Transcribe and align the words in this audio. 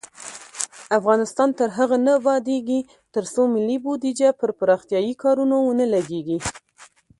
افغانستان 0.99 1.49
تر 1.59 1.69
هغو 1.77 1.97
نه 2.05 2.11
ابادیږي، 2.19 2.79
ترڅو 3.13 3.41
ملي 3.55 3.77
بودیجه 3.83 4.29
پر 4.39 4.49
پراختیايي 4.59 5.13
کارونو 5.23 5.55
ونه 5.61 5.85
لګیږي. 5.95 6.37